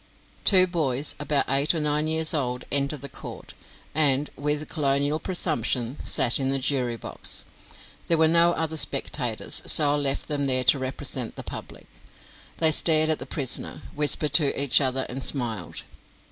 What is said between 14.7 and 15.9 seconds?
other, and smiled.